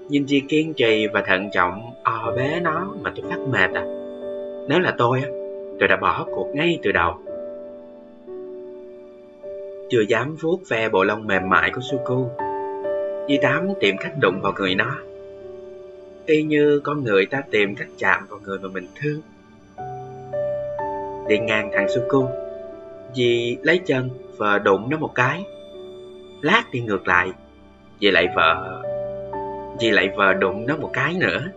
Nhưng 0.09 0.25
chị 0.27 0.43
kiên 0.49 0.75
trì 0.75 1.07
và 1.07 1.23
thận 1.27 1.49
trọng 1.53 1.83
o 2.05 2.33
bế 2.37 2.61
nó 2.63 2.95
mà 3.03 3.13
tôi 3.17 3.31
phát 3.31 3.39
mệt 3.51 3.71
à. 3.75 3.85
Nếu 4.69 4.81
là 4.81 4.95
tôi, 4.99 5.23
tôi 5.79 5.89
đã 5.89 5.97
bỏ 5.97 6.27
cuộc 6.35 6.49
ngay 6.55 6.79
từ 6.83 6.93
đầu 6.93 7.19
chưa 9.91 10.01
dám 10.09 10.37
vuốt 10.41 10.61
ve 10.69 10.89
bộ 10.89 11.05
lông 11.05 11.27
mềm 11.27 11.49
mại 11.49 11.71
của 11.71 11.81
Suku. 11.81 12.31
Di 13.29 13.39
Tám 13.43 13.69
tìm 13.81 13.97
cách 14.01 14.13
đụng 14.21 14.41
vào 14.43 14.53
người 14.57 14.75
nó. 14.75 14.97
Y 16.27 16.43
như 16.43 16.81
con 16.85 17.05
người 17.05 17.27
ta 17.27 17.43
tìm 17.51 17.75
cách 17.75 17.89
chạm 17.99 18.27
vào 18.29 18.41
người 18.45 18.59
mà 18.59 18.69
mình 18.69 18.87
thương. 19.01 19.21
Đi 21.29 21.39
ngang 21.39 21.71
thằng 21.73 21.89
Suku, 21.89 22.29
dì 23.15 23.57
lấy 23.63 23.81
chân 23.87 24.11
và 24.37 24.59
đụng 24.59 24.91
nó 24.91 24.97
một 24.97 25.15
cái. 25.15 25.45
Lát 26.43 26.63
đi 26.73 26.81
ngược 26.81 27.09
lại, 27.09 27.31
dì 28.01 28.11
lại 28.11 28.29
vợ 28.37 28.83
dì 29.81 29.91
lại 29.91 30.09
vờ 30.17 30.35
đụng 30.35 30.67
nó 30.67 30.77
một 30.77 30.91
cái 30.93 31.15
nữa. 31.15 31.49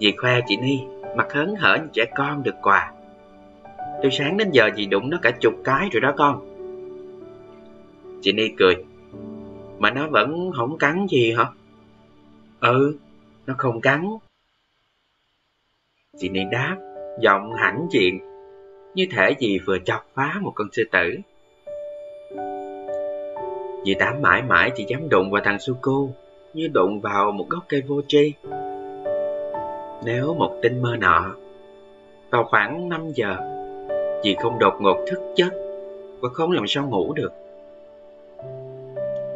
Dì 0.00 0.12
khoe 0.16 0.40
chị 0.46 0.56
Ni, 0.56 0.80
mặt 1.16 1.32
hớn 1.32 1.54
hở 1.58 1.76
như 1.76 1.88
trẻ 1.92 2.04
con 2.16 2.42
được 2.42 2.54
quà. 2.62 2.92
Từ 4.02 4.10
sáng 4.10 4.36
đến 4.36 4.50
giờ 4.50 4.70
chị 4.76 4.86
đụng 4.86 5.10
nó 5.10 5.18
cả 5.22 5.30
chục 5.40 5.54
cái 5.64 5.88
rồi 5.92 6.00
đó 6.00 6.14
con. 6.16 6.56
Chị 8.22 8.32
Ni 8.32 8.48
cười. 8.58 8.84
Mà 9.78 9.90
nó 9.90 10.08
vẫn 10.08 10.50
không 10.56 10.78
cắn 10.78 11.06
gì 11.10 11.32
hả? 11.32 11.44
Ừ, 12.60 12.96
nó 13.46 13.54
không 13.58 13.80
cắn. 13.80 14.08
Chị 16.18 16.28
Ni 16.28 16.40
đáp, 16.50 16.76
giọng 17.20 17.52
hãnh 17.56 17.86
diện, 17.90 18.20
như 18.94 19.06
thể 19.10 19.34
gì 19.38 19.58
vừa 19.58 19.78
chọc 19.78 20.06
phá 20.14 20.34
một 20.40 20.52
con 20.54 20.68
sư 20.72 20.84
tử. 20.92 21.16
Dì 23.84 23.94
Tám 23.94 24.22
mãi 24.22 24.42
mãi 24.42 24.70
chỉ 24.76 24.84
dám 24.88 25.08
đụng 25.08 25.30
vào 25.30 25.42
thằng 25.44 25.58
Suku 25.58 26.10
như 26.54 26.68
đụng 26.72 27.00
vào 27.00 27.32
một 27.32 27.46
gốc 27.48 27.64
cây 27.68 27.82
vô 27.88 28.00
tri. 28.08 28.32
Nếu 30.04 30.34
một 30.34 30.58
tinh 30.62 30.82
mơ 30.82 30.96
nọ, 31.00 31.34
vào 32.30 32.44
khoảng 32.44 32.88
5 32.88 33.12
giờ, 33.14 33.36
dì 34.24 34.34
không 34.34 34.58
đột 34.58 34.74
ngột 34.80 35.04
thức 35.06 35.18
giấc 35.36 35.50
và 36.20 36.28
không 36.28 36.50
làm 36.50 36.66
sao 36.66 36.88
ngủ 36.88 37.12
được. 37.12 37.32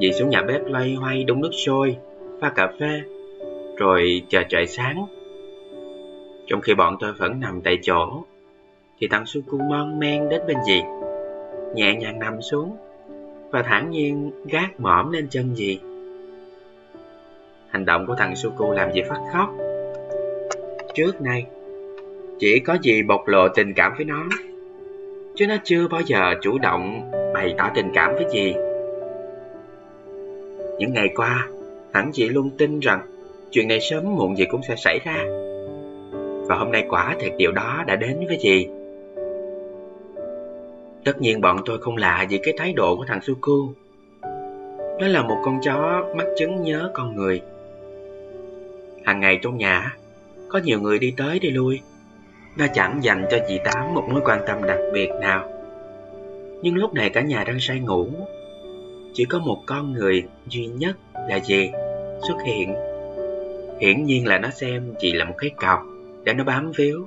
Dì 0.00 0.12
xuống 0.12 0.28
nhà 0.30 0.42
bếp 0.42 0.66
loay 0.66 0.94
hoay 0.94 1.25
đun 1.25 1.40
nước 1.40 1.50
sôi, 1.52 1.96
pha 2.40 2.49
cà 2.49 2.72
phê, 2.80 3.00
rồi 3.76 4.22
chờ 4.28 4.42
trời 4.49 4.66
sáng. 4.66 5.06
Trong 6.46 6.60
khi 6.60 6.75
bọn 6.75 6.96
tôi 7.00 7.12
vẫn 7.12 7.40
nằm 7.40 7.60
tại 7.64 7.78
chỗ, 7.82 8.22
thì 8.99 9.08
thằng 9.08 9.26
Suku 9.26 9.58
mon 9.58 9.99
men 9.99 10.28
đến 10.28 10.40
bên 10.46 10.56
dì, 10.66 10.80
nhẹ 11.75 11.94
nhàng 11.94 12.18
nằm 12.18 12.42
xuống 12.42 12.76
và 13.50 13.62
thản 13.62 13.90
nhiên 13.90 14.30
gác 14.44 14.80
mõm 14.80 15.12
lên 15.12 15.26
chân 15.30 15.54
dì. 15.54 15.78
Hành 17.68 17.84
động 17.84 18.06
của 18.06 18.14
thằng 18.14 18.37
Suku 18.37 18.72
làm 18.72 18.92
dì 18.92 19.02
phát 19.02 19.20
khóc. 19.32 19.54
Trước 20.94 21.20
nay, 21.20 21.46
chỉ 22.38 22.60
có 22.60 22.76
dì 22.82 23.02
bộc 23.02 23.28
lộ 23.28 23.49
tình 23.49 23.75
cảm 23.75 23.92
với 23.96 24.04
nó, 24.04 24.25
chứ 25.40 25.47
nó 25.47 25.56
chưa 25.64 25.88
bao 25.88 26.00
giờ 26.00 26.35
chủ 26.42 26.59
động 26.59 27.11
bày 27.35 27.54
tỏ 27.59 27.70
tình 27.75 27.90
cảm 27.94 28.14
với 28.14 28.25
dì. 28.32 28.54
Những 30.78 30.92
ngày 30.92 31.09
qua, 31.16 31.49
hẳn 31.92 32.11
chị 32.12 32.28
luôn 32.28 32.50
tin 32.59 32.80
rằng 32.80 33.00
chuyện 33.50 33.68
này 33.68 33.80
sớm 33.80 34.16
muộn 34.16 34.37
gì 34.37 34.44
cũng 34.50 34.61
sẽ 34.68 34.76
xảy 34.76 34.99
ra. 35.04 35.25
Và 36.49 36.56
hôm 36.56 36.73
nay 36.73 36.85
quả 36.88 37.16
thật 37.20 37.28
điều 37.37 37.52
đó 37.52 37.85
đã 37.87 37.97
đến 37.97 38.16
với 38.28 38.38
dì. 38.40 38.68
Tất 41.04 41.20
nhiên 41.20 41.40
bọn 41.40 41.59
tôi 41.66 41.78
không 41.78 41.97
lạ 41.97 42.26
vì 42.30 42.40
cái 42.42 42.54
thái 42.56 42.73
độ 42.73 42.97
của 42.97 43.04
thằng 43.09 43.20
Suku. 43.23 43.73
Nó 45.00 45.09
là 45.09 45.23
một 45.23 45.37
con 45.44 45.61
chó 45.62 46.04
mắt 46.16 46.26
chứng 46.38 46.62
nhớ 46.62 46.90
con 46.94 47.16
người. 47.16 47.40
Hàng 49.04 49.20
ngày 49.20 49.38
trong 49.42 49.56
nhà, 49.56 49.97
có 50.49 50.61
nhiều 50.64 50.80
người 50.80 50.99
đi 50.99 51.14
tới 51.16 51.38
đi 51.38 51.50
lui. 51.50 51.80
Nó 52.57 52.66
chẳng 52.75 52.99
dành 53.02 53.26
cho 53.30 53.38
chị 53.49 53.61
Tám 53.64 53.95
một 53.95 54.09
mối 54.12 54.21
quan 54.25 54.40
tâm 54.47 54.62
đặc 54.66 54.78
biệt 54.92 55.09
nào. 55.21 55.49
Nhưng 56.62 56.75
lúc 56.75 56.95
này 56.95 57.11
cả 57.11 57.21
nhà 57.21 57.45
đang 57.45 57.61
say 57.61 57.80
ngủ. 57.80 58.09
Chỉ 59.14 59.25
có 59.25 59.38
một 59.38 59.62
con 59.66 59.92
người 59.92 60.23
duy 60.49 60.66
nhất 60.66 60.97
là 61.28 61.40
gì 61.40 61.71
xuất 62.28 62.37
hiện. 62.47 62.75
Hiển 63.80 64.04
nhiên 64.04 64.26
là 64.26 64.38
nó 64.38 64.49
xem 64.50 64.95
chị 64.99 65.12
là 65.12 65.25
một 65.25 65.35
cái 65.38 65.50
cọc 65.50 65.80
để 66.25 66.35
nó 66.35 66.45
bám 66.45 66.73
víu. 66.76 67.07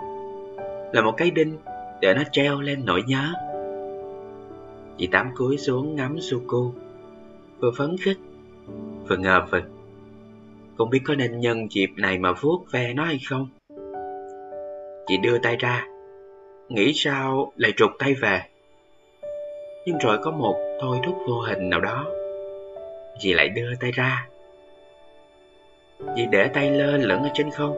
Là 0.93 1.01
một 1.01 1.13
cái 1.17 1.31
đinh 1.31 1.57
để 2.01 2.13
nó 2.13 2.23
treo 2.31 2.61
lên 2.61 2.85
nỗi 2.85 3.03
nhớ. 3.07 3.33
Chị 4.97 5.07
Tám 5.07 5.29
cúi 5.35 5.57
xuống 5.57 5.95
ngắm 5.95 6.19
Suku, 6.21 6.73
Vừa 7.59 7.71
phấn 7.77 7.95
khích, 8.01 8.17
Vừa 9.09 9.17
ngờ 9.17 9.45
vực 9.51 9.63
Không 10.77 10.89
biết 10.89 11.01
có 11.03 11.15
nên 11.15 11.39
nhân 11.39 11.67
dịp 11.71 11.89
này 11.97 12.17
mà 12.17 12.33
vuốt 12.41 12.65
ve 12.71 12.93
nó 12.93 13.05
hay 13.05 13.19
không 13.29 13.47
Chị 15.07 15.17
đưa 15.17 15.37
tay 15.37 15.55
ra. 15.59 15.87
Nghĩ 16.69 16.91
sao 16.95 17.51
lại 17.57 17.73
trục 17.77 17.91
tay 17.99 18.13
về. 18.21 18.41
Nhưng 19.85 19.97
rồi 19.97 20.17
có 20.23 20.31
một 20.31 20.55
thôi 20.81 20.97
thúc 21.05 21.15
vô 21.27 21.39
hình 21.39 21.69
nào 21.69 21.81
đó. 21.81 22.05
Chị 23.19 23.33
lại 23.33 23.49
đưa 23.49 23.75
tay 23.79 23.91
ra. 23.91 24.27
Chị 26.15 26.25
để 26.31 26.47
tay 26.47 26.71
lên 26.71 27.01
lửng 27.01 27.23
ở 27.23 27.29
trên 27.33 27.51
không. 27.51 27.75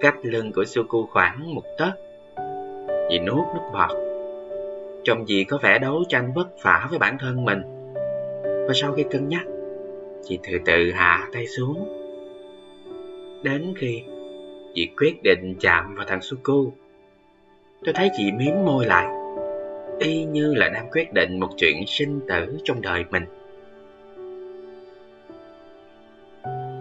Cách 0.00 0.14
lưng 0.22 0.52
của 0.52 0.64
Suku 0.64 1.06
khoảng 1.06 1.54
một 1.54 1.64
tấc. 1.78 1.92
Chị 3.08 3.18
nuốt 3.18 3.46
nước 3.54 3.70
bọt. 3.72 3.90
Trông 5.04 5.24
chị 5.26 5.44
có 5.44 5.58
vẻ 5.62 5.78
đấu 5.78 6.04
tranh 6.08 6.32
vất 6.34 6.48
vả 6.62 6.86
với 6.90 6.98
bản 6.98 7.18
thân 7.18 7.44
mình. 7.44 7.62
Và 8.42 8.72
sau 8.74 8.92
khi 8.92 9.04
cân 9.10 9.28
nhắc 9.28 9.42
Chị 10.22 10.38
từ 10.42 10.58
từ 10.64 10.92
hạ 10.94 11.28
tay 11.32 11.46
xuống. 11.46 11.88
Đến 13.42 13.74
khi 13.76 14.02
Chị 14.76 14.88
quyết 14.96 15.22
định 15.22 15.54
chạm 15.60 15.94
vào 15.94 16.06
thằng 16.08 16.22
Suku 16.22 16.72
Tôi 17.84 17.94
thấy 17.94 18.10
chị 18.16 18.32
miếm 18.32 18.54
môi 18.64 18.86
lại 18.86 19.06
Y 19.98 20.24
như 20.24 20.54
là 20.54 20.68
đang 20.68 20.90
quyết 20.90 21.12
định 21.12 21.40
một 21.40 21.48
chuyện 21.56 21.76
sinh 21.86 22.20
tử 22.28 22.58
trong 22.64 22.82
đời 22.82 23.04
mình. 23.10 23.24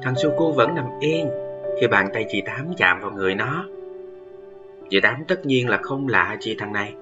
Thằng 0.01 0.15
Suku 0.15 0.51
vẫn 0.51 0.75
nằm 0.75 0.85
yên 0.99 1.29
Khi 1.81 1.87
bàn 1.87 2.07
tay 2.13 2.25
chị 2.29 2.41
Tám 2.45 2.73
chạm 2.77 3.01
vào 3.01 3.11
người 3.11 3.35
nó. 3.35 3.65
Chị 4.89 4.99
Tám 5.01 5.23
tất 5.27 5.45
nhiên 5.45 5.69
là 5.69 5.77
không 5.77 6.07
lạ 6.07 6.37
chị 6.39 6.55
thằng 6.59 6.73
này. 6.73 6.93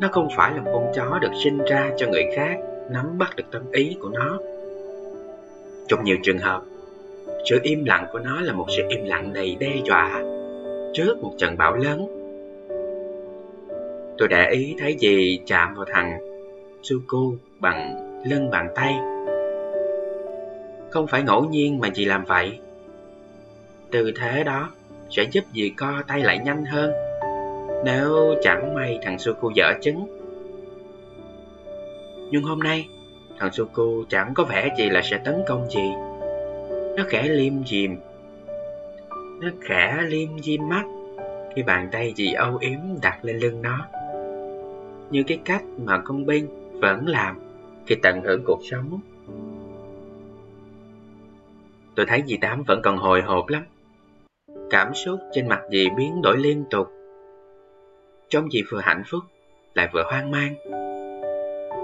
Nó 0.00 0.08
không 0.12 0.28
phải 0.36 0.52
là 0.54 0.62
một 0.62 0.70
con 0.74 0.92
chó 0.94 1.18
được 1.18 1.32
sinh 1.44 1.58
ra 1.58 1.90
cho 1.96 2.08
người 2.08 2.24
khác 2.36 2.56
nắm 2.90 3.18
bắt 3.18 3.36
được 3.36 3.44
tâm 3.52 3.62
ý 3.72 3.96
của 4.00 4.08
nó. 4.08 4.38
Trong 5.88 6.04
nhiều 6.04 6.16
trường 6.22 6.38
hợp, 6.38 6.62
sự 7.44 7.60
im 7.62 7.84
lặng 7.84 8.06
của 8.12 8.18
nó 8.18 8.40
là 8.40 8.52
một 8.52 8.66
sự 8.76 8.82
im 8.88 9.04
lặng 9.04 9.32
đầy 9.32 9.56
đe 9.60 9.76
dọa 9.84 10.22
trước 10.92 11.22
một 11.22 11.32
trận 11.38 11.56
bão 11.56 11.74
lớn. 11.74 12.06
Tôi 14.18 14.28
để 14.28 14.50
ý 14.50 14.76
thấy 14.78 14.96
gì 14.98 15.40
chạm 15.46 15.74
vào 15.74 15.84
thằng 15.92 16.18
Suku 16.82 17.34
bằng 17.58 17.96
lưng 18.26 18.50
bàn 18.50 18.68
tay. 18.74 18.94
Không 20.90 21.06
phải 21.06 21.22
ngẫu 21.22 21.44
nhiên 21.44 21.78
mà 21.80 21.88
chị 21.94 22.04
làm 22.04 22.24
vậy. 22.24 22.58
Tư 23.90 24.12
thế 24.16 24.44
đó 24.44 24.70
sẽ 25.10 25.24
giúp 25.32 25.44
dì 25.52 25.70
co 25.76 26.02
tay 26.08 26.20
lại 26.20 26.38
nhanh 26.38 26.64
hơn 26.64 26.92
nếu 27.84 28.34
chẳng 28.42 28.74
may 28.74 28.98
thằng 29.02 29.18
Suku 29.18 29.50
dở 29.50 29.72
trứng. 29.80 30.06
Nhưng 32.30 32.42
hôm 32.42 32.60
nay, 32.60 32.88
thằng 33.38 33.52
Suku 33.52 34.04
chẳng 34.08 34.34
có 34.34 34.44
vẻ 34.44 34.74
gì 34.78 34.90
là 34.90 35.02
sẽ 35.02 35.18
tấn 35.24 35.42
công 35.46 35.70
gì. 35.70 35.92
Nó 36.96 37.04
khẽ 37.08 37.28
liêm 37.28 37.64
diềm. 37.66 37.90
Nó 39.40 39.50
khẽ 39.60 40.02
liêm 40.08 40.38
diêm 40.42 40.68
mắt 40.68 40.84
khi 41.54 41.62
bàn 41.62 41.88
tay 41.92 42.12
chị 42.16 42.32
âu 42.32 42.56
yếm 42.56 42.78
đặt 43.02 43.24
lên 43.24 43.38
lưng 43.38 43.62
nó. 43.62 43.86
Như 45.10 45.22
cái 45.26 45.38
cách 45.44 45.62
mà 45.78 45.98
công 46.04 46.26
binh 46.26 46.48
vẫn 46.80 47.08
làm 47.08 47.38
khi 47.86 47.94
tận 48.02 48.20
hưởng 48.24 48.42
cuộc 48.46 48.60
sống. 48.70 49.00
Tôi 51.94 52.06
thấy 52.06 52.22
dì 52.26 52.36
Tám 52.36 52.62
vẫn 52.62 52.80
còn 52.82 52.96
hồi 52.96 53.22
hộp 53.22 53.48
lắm. 53.48 53.62
Cảm 54.70 54.94
xúc 54.94 55.20
trên 55.32 55.48
mặt 55.48 55.62
dì 55.70 55.88
biến 55.96 56.22
đổi 56.22 56.36
liên 56.38 56.64
tục 56.70 56.88
Trông 58.28 58.50
dì 58.50 58.62
vừa 58.70 58.80
hạnh 58.80 59.02
phúc, 59.06 59.20
Lại 59.74 59.88
vừa 59.92 60.02
hoang 60.02 60.30
mang 60.30 60.54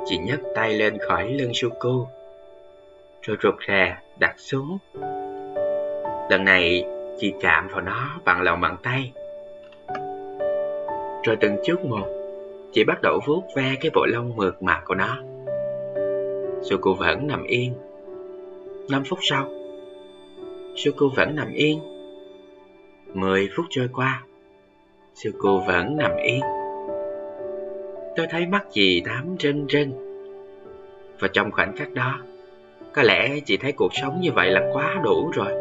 Chị 0.06 0.18
nhấc 0.18 0.40
tay 0.54 0.74
lên 0.74 0.98
khỏi 1.08 1.28
lưng 1.28 1.50
Suku, 1.54 2.06
Rồi 3.22 3.36
rụt 3.42 3.54
rè 3.68 3.96
đặt 4.20 4.34
xuống. 4.38 4.78
Lần 6.30 6.44
này, 6.44 6.84
chị 7.18 7.32
chạm 7.40 7.68
vào 7.68 7.80
nó 7.80 8.20
bằng 8.24 8.42
lòng 8.42 8.60
bàn 8.60 8.76
tay. 8.82 9.12
Rồi 11.24 11.36
từng 11.40 11.56
chút 11.64 11.84
một, 11.84 12.20
Chị 12.72 12.84
bắt 12.84 13.02
đầu 13.02 13.20
vuốt 13.26 13.42
ve 13.56 13.74
cái 13.80 13.90
bộ 13.94 14.06
lông 14.06 14.36
mượt 14.36 14.62
mà 14.62 14.82
của 14.84 14.94
nó. 14.94 15.18
Suku 16.62 16.94
vẫn 16.94 17.26
nằm 17.26 17.44
yên. 17.44 17.74
5 18.90 19.02
phút 19.04 19.18
sau, 19.22 19.48
suku 20.76 21.08
vẫn 21.16 21.36
nằm 21.36 21.52
yên. 21.52 21.80
10 23.14 23.48
phút 23.56 23.66
trôi 23.70 23.88
qua, 23.92 24.22
suku 25.14 25.58
vẫn 25.66 25.96
nằm 25.96 26.16
yên. 26.16 26.40
Tôi 28.16 28.26
thấy 28.30 28.46
mắt 28.46 28.66
chị 28.70 29.02
tám 29.04 29.36
rên 29.38 29.66
rên 29.66 29.92
Và 31.18 31.28
trong 31.32 31.52
khoảnh 31.52 31.76
khắc 31.76 31.92
đó 31.92 32.18
có 32.92 33.02
lẽ 33.02 33.40
chị 33.44 33.56
thấy 33.56 33.72
cuộc 33.72 33.94
sống 33.94 34.20
như 34.20 34.32
vậy 34.32 34.50
là 34.50 34.70
quá 34.72 35.00
đủ 35.04 35.30
rồi 35.34 35.52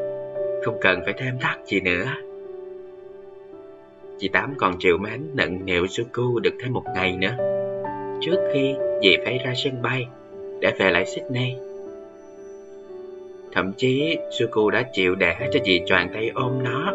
Không 0.65 0.77
cần 0.81 1.01
phải 1.05 1.13
thêm 1.17 1.39
thắt 1.39 1.57
gì 1.65 1.79
nữa 1.81 2.05
Chị 4.17 4.27
Tám 4.27 4.53
còn 4.57 4.75
chịu 4.79 4.98
mến 4.98 5.21
nận 5.33 5.65
nịu 5.65 5.88
suku 5.88 6.39
được 6.39 6.53
thêm 6.62 6.74
một 6.74 6.83
ngày 6.95 7.17
nữa 7.17 7.36
trước 8.21 8.50
khi 8.53 8.75
dì 9.01 9.17
phải 9.25 9.39
ra 9.45 9.53
sân 9.55 9.81
bay 9.81 10.07
để 10.59 10.74
về 10.79 10.91
lại 10.91 11.05
Sydney. 11.05 11.55
Thậm 13.51 13.74
chí 13.77 14.17
Suku 14.39 14.69
đã 14.69 14.83
chịu 14.93 15.15
để 15.15 15.36
cho 15.51 15.59
dì 15.65 15.81
choàng 15.86 16.09
tay 16.13 16.31
ôm 16.36 16.63
nó 16.63 16.93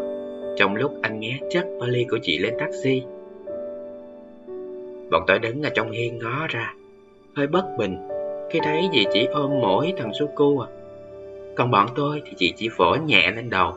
trong 0.57 0.77
lúc 0.77 0.93
anh 1.03 1.21
nghe 1.21 1.39
chất 1.51 1.67
vali 1.81 2.05
của 2.11 2.19
chị 2.23 2.39
lên 2.39 2.55
taxi. 2.59 3.03
Bọn 5.11 5.25
tôi 5.27 5.39
đứng 5.39 5.63
ở 5.63 5.71
trong 5.75 5.91
hiên 5.91 6.19
ngó 6.19 6.47
ra, 6.49 6.75
hơi 7.37 7.47
bất 7.47 7.65
bình 7.79 7.97
khi 8.51 8.61
thấy 8.63 8.89
dì 8.93 9.05
chỉ 9.13 9.27
ôm 9.27 9.51
mỗi 9.61 9.93
thằng 9.97 10.15
Suku 10.15 10.59
à. 10.59 10.69
Còn 11.57 11.71
bọn 11.71 11.89
tôi 11.95 12.23
thì 12.25 12.33
chị 12.37 12.53
chỉ 12.57 12.69
vỗ 12.77 12.97
nhẹ 13.07 13.31
lên 13.31 13.51
đầu 13.51 13.75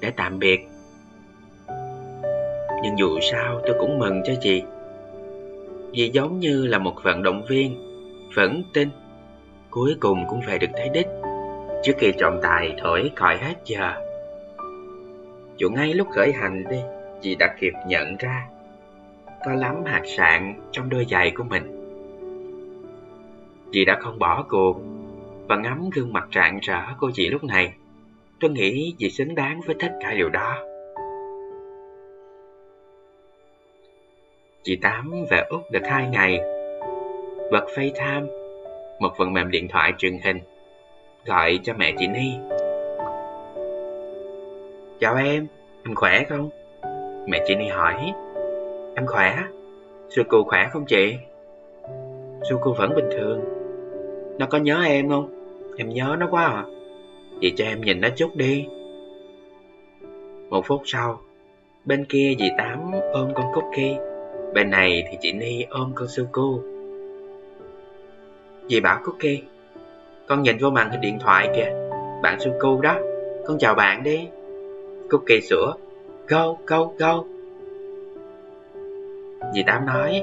để 0.00 0.10
tạm 0.16 0.38
biệt. 0.38 0.68
Nhưng 2.82 2.98
dù 2.98 3.20
sao 3.20 3.60
tôi 3.66 3.76
cũng 3.78 3.98
mừng 3.98 4.22
cho 4.24 4.32
chị. 4.40 4.62
Vì 5.92 6.10
giống 6.12 6.40
như 6.40 6.66
là 6.66 6.78
một 6.78 6.94
vận 7.02 7.22
động 7.22 7.42
viên, 7.48 7.76
vẫn 8.34 8.62
tin, 8.74 8.88
cuối 9.70 9.94
cùng 10.00 10.24
cũng 10.28 10.40
về 10.46 10.58
được 10.58 10.70
tới 10.72 10.88
đích, 10.88 11.06
trước 11.82 11.92
khi 11.98 12.12
trọng 12.18 12.40
tài 12.42 12.74
thổi 12.82 13.10
còi 13.16 13.36
hết 13.36 13.54
giờ. 13.64 13.92
Dù 15.56 15.70
ngay 15.70 15.94
lúc 15.94 16.08
khởi 16.10 16.32
hành 16.32 16.64
đi, 16.70 16.78
chị 17.22 17.34
đã 17.34 17.54
kịp 17.60 17.72
nhận 17.86 18.16
ra 18.16 18.46
có 19.44 19.54
lắm 19.54 19.84
hạt 19.84 20.02
sạn 20.16 20.54
trong 20.72 20.88
đôi 20.88 21.06
giày 21.10 21.30
của 21.30 21.44
mình. 21.44 21.83
Chị 23.74 23.84
đã 23.84 23.98
không 24.00 24.18
bỏ 24.18 24.44
cuộc 24.48 24.76
và 25.48 25.56
ngắm 25.56 25.90
gương 25.94 26.12
mặt 26.12 26.28
rạng 26.34 26.58
rỡ 26.62 26.80
của 27.00 27.10
chị 27.14 27.28
lúc 27.28 27.44
này. 27.44 27.72
Tôi 28.40 28.50
nghĩ 28.50 28.94
chị 28.98 29.10
xứng 29.10 29.34
đáng 29.34 29.60
với 29.66 29.76
tất 29.80 29.88
cả 30.00 30.14
điều 30.14 30.28
đó. 30.28 30.58
Chị 34.62 34.76
Tám 34.82 35.10
về 35.30 35.42
Úc 35.48 35.60
được 35.72 35.80
hai 35.84 36.08
ngày. 36.08 36.38
Bật 37.52 37.66
FaceTime, 37.74 38.26
một 39.00 39.12
phần 39.18 39.32
mềm 39.32 39.50
điện 39.50 39.68
thoại 39.68 39.92
truyền 39.98 40.18
hình, 40.24 40.38
gọi 41.26 41.60
cho 41.62 41.74
mẹ 41.78 41.92
chị 41.98 42.06
Ni. 42.06 42.32
Chào 45.00 45.16
em, 45.16 45.46
em 45.84 45.94
khỏe 45.94 46.24
không? 46.28 46.50
Mẹ 47.28 47.44
chị 47.46 47.54
Ni 47.54 47.66
hỏi. 47.68 48.12
Em 48.96 49.06
khỏe. 49.06 49.38
Suku 50.10 50.44
khỏe 50.44 50.68
không 50.72 50.84
chị? 50.86 51.14
Suku 52.50 52.72
vẫn 52.72 52.94
bình 52.94 53.08
thường. 53.12 53.63
Nó 54.38 54.46
có 54.46 54.58
nhớ 54.58 54.82
em 54.82 55.08
không? 55.08 55.30
Em 55.76 55.88
nhớ 55.88 56.16
nó 56.18 56.28
quá 56.30 56.44
à. 56.44 56.64
Vậy 57.40 57.52
cho 57.56 57.64
em 57.64 57.80
nhìn 57.80 58.00
nó 58.00 58.08
chút 58.16 58.36
đi. 58.36 58.66
Một 60.50 60.66
phút 60.66 60.82
sau, 60.84 61.20
bên 61.84 62.04
kia 62.04 62.34
dì 62.38 62.50
Tám 62.58 62.78
ôm 63.12 63.34
con 63.34 63.46
Cookie 63.54 63.98
Bên 64.54 64.70
này 64.70 65.04
thì 65.10 65.16
chị 65.20 65.32
Ni 65.32 65.62
ôm 65.70 65.92
con 65.94 66.08
Suku 66.08 66.60
Dì 68.68 68.80
bảo 68.80 69.00
Cookie 69.04 69.40
Con 70.26 70.42
nhìn 70.42 70.58
vô 70.58 70.70
màn 70.70 70.90
hình 70.90 71.00
điện 71.00 71.18
thoại 71.20 71.48
kìa 71.56 71.72
Bạn 72.22 72.40
Suku 72.40 72.80
đó 72.80 72.96
Con 73.46 73.58
chào 73.58 73.74
bạn 73.74 74.02
đi 74.02 74.28
Cookie 75.10 75.40
sửa 75.40 75.74
Go, 76.28 76.56
go, 76.66 76.88
go 76.98 77.24
Dì 79.54 79.62
Tám 79.66 79.86
nói 79.86 80.22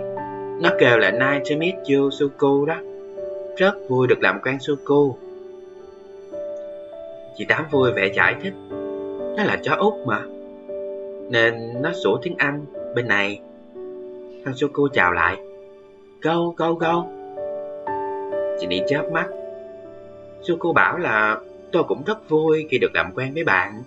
Nó 0.61 0.69
kêu 0.79 0.97
là 0.97 1.11
nice 1.11 1.43
to 1.49 1.55
meet 1.59 1.75
you 1.89 2.09
Suku 2.09 2.65
đó 2.65 2.75
rất 3.57 3.73
vui 3.89 4.07
được 4.07 4.21
làm 4.21 4.39
quen 4.43 4.57
Suku 4.59 5.15
chị 7.37 7.45
Tám 7.45 7.65
vui 7.71 7.91
vẻ 7.91 8.11
giải 8.13 8.35
thích 8.41 8.53
Nó 9.37 9.43
là 9.43 9.57
chó 9.63 9.75
Úc 9.75 10.07
mà. 10.07 10.21
Nên 11.29 11.53
nó 11.81 11.91
sủa 12.03 12.17
tiếng 12.21 12.35
Anh 12.37 12.65
Bên 12.95 13.07
này. 13.07 13.41
Thằng 14.45 14.53
Suku 14.55 14.87
chào 14.93 15.11
lại. 15.11 15.37
Go, 16.21 16.35
go, 16.57 16.73
go 16.73 17.05
Chị 18.59 18.67
Ni 18.67 18.81
chớp 18.87 19.09
mắt. 19.11 19.27
Suku 20.41 20.73
bảo 20.73 20.97
là 20.97 21.37
tôi 21.71 21.83
cũng 21.83 22.03
rất 22.05 22.29
vui 22.29 22.67
khi 22.69 22.77
được 22.77 22.91
làm 22.93 23.11
quen 23.15 23.33
với 23.33 23.43
bạn. 23.43 23.83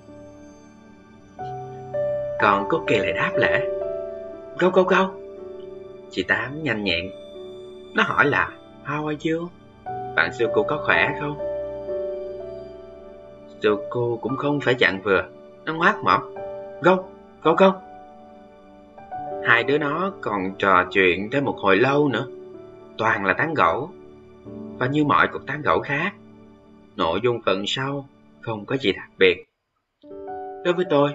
Còn 2.40 2.68
Cookie 2.68 2.98
lại 2.98 3.12
đáp 3.12 3.32
lễ. 3.36 3.68
Go, 4.58 4.70
go, 4.70 4.82
go 4.82 5.10
Chị 6.10 6.22
Tám 6.22 6.62
nhanh 6.62 6.84
nhẹn. 6.84 7.10
Nó 7.94 8.02
hỏi 8.02 8.24
là 8.26 8.50
How 8.86 9.06
are 9.06 9.30
you? 9.30 9.48
Bạn 10.16 10.32
Suku 10.32 10.62
có 10.62 10.82
khỏe 10.84 11.14
không? 11.20 11.38
Suku 13.62 14.18
cũng 14.22 14.36
không 14.36 14.60
phải 14.60 14.74
chặn 14.74 15.00
vừa. 15.02 15.24
Nó 15.64 15.74
ngoác 15.74 15.96
mỏng. 16.04 16.34
Gâu, 16.82 17.08
gâu 17.42 17.54
gâu. 17.54 17.72
Hai 19.44 19.64
đứa 19.64 19.78
nó 19.78 20.12
còn 20.20 20.54
trò 20.58 20.84
chuyện 20.90 21.30
thêm 21.32 21.44
một 21.44 21.56
hồi 21.58 21.76
lâu 21.76 22.08
nữa. 22.08 22.26
Toàn 22.98 23.24
là 23.24 23.32
tán 23.32 23.54
gẫu. 23.54 23.90
Và 24.78 24.86
như 24.86 25.04
mọi 25.04 25.28
cuộc 25.32 25.46
tán 25.46 25.62
gẫu 25.62 25.80
khác 25.80 26.12
Nội 26.96 27.20
dung 27.22 27.40
phần 27.46 27.64
sau 27.66 28.08
không 28.40 28.66
có 28.66 28.76
gì 28.76 28.92
đặc 28.92 29.08
biệt. 29.18 29.44
Đối 30.64 30.74
với 30.74 30.84
tôi, 30.90 31.10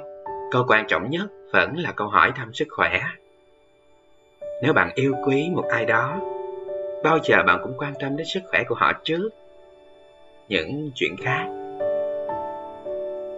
câu 0.52 0.66
quan 0.68 0.86
trọng 0.88 1.10
nhất 1.10 1.28
vẫn 1.54 1.78
là 1.78 1.92
câu 1.92 2.08
hỏi 2.08 2.32
thăm 2.36 2.54
sức 2.54 2.68
khỏe. 2.70 3.02
Nếu 4.64 4.74
bạn 4.74 4.92
yêu 4.96 5.16
quý 5.26 5.50
một 5.54 5.66
ai 5.70 5.86
đó 5.86 6.20
Bao 7.04 7.18
giờ 7.24 7.44
bạn 7.48 7.60
cũng 7.64 7.74
quan 7.78 7.94
tâm 8.00 8.18
đến 8.18 8.28
sức 8.28 8.40
khỏe 8.50 8.64
của 8.68 8.76
họ 8.76 8.94
trước 9.04 9.30
Những 10.50 10.92
chuyện 10.96 11.16
khác 11.24 11.48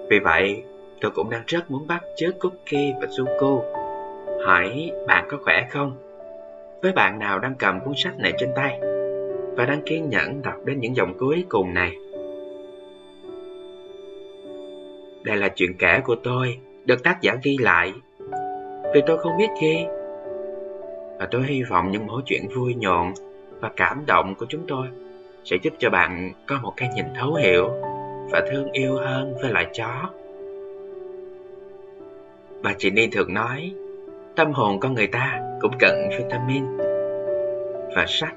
Vì 0.10 0.20
vậy, 0.20 0.64
tôi 1.02 1.12
cũng 1.12 1.30
đang 1.30 1.44
rất 1.48 1.72
muốn 1.72 1.88
bắt 1.88 2.04
chước 2.18 2.40
Cookie 2.40 2.94
và 3.02 3.08
Suku 3.18 3.64
hỏi 4.46 4.92
bạn 5.08 5.28
có 5.32 5.38
khỏe 5.44 5.68
không? 5.70 5.98
Với 6.82 6.92
bạn 6.92 7.20
nào 7.20 7.40
đang 7.40 7.56
cầm 7.60 7.80
cuốn 7.80 7.94
sách 7.98 8.18
này 8.18 8.34
trên 8.38 8.50
tay 8.56 8.80
và 9.56 9.66
đang 9.66 9.82
kiên 9.86 10.10
nhẫn 10.10 10.42
đọc 10.42 10.56
đến 10.66 10.80
những 10.80 10.96
dòng 10.96 11.14
cuối 11.20 11.46
cùng 11.50 11.74
này. 11.74 11.96
Đây 15.24 15.38
là 15.38 15.50
chuyện 15.56 15.78
kể 15.80 16.00
của 16.04 16.16
tôi, 16.24 16.58
được 16.86 17.04
tác 17.04 17.22
giả 17.22 17.36
ghi 17.44 17.58
lại, 17.60 17.94
vì 18.94 19.02
tôi 19.08 19.18
không 19.18 19.38
biết 19.38 19.50
ghi. 19.62 19.86
Và 21.20 21.28
tôi 21.32 21.44
hy 21.44 21.64
vọng 21.64 21.92
những 21.92 22.08
mẫu 22.08 22.22
chuyện 22.26 22.48
vui 22.56 22.76
nhộn 22.76 23.14
và 23.62 23.72
cảm 23.76 24.04
động 24.06 24.36
của 24.36 24.46
chúng 24.50 24.62
tôi 24.68 24.88
sẽ 25.44 25.58
giúp 25.62 25.74
cho 25.80 25.90
bạn 25.90 26.32
có 26.48 26.60
một 26.62 26.74
cái 26.78 26.90
nhìn 26.96 27.06
thấu 27.20 27.34
hiểu 27.34 27.70
và 28.32 28.42
thương 28.52 28.72
yêu 28.72 28.96
hơn 28.96 29.34
với 29.42 29.52
loài 29.52 29.68
chó. 29.74 30.10
Bà 32.64 32.74
chị 32.78 32.90
Ni 32.90 33.08
thường 33.08 33.34
nói 33.34 33.74
Tâm 34.36 34.52
hồn 34.52 34.80
con 34.80 34.94
người 34.94 35.08
ta 35.08 35.40
cũng 35.62 35.72
cần 35.80 36.10
vitamin 36.18 36.64
Và 37.96 38.06
sách, 38.08 38.36